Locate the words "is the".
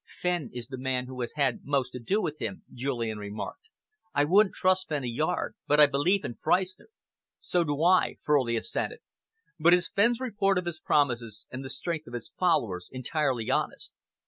0.51-0.79